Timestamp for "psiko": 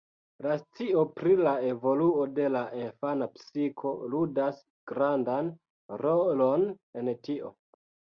3.33-3.91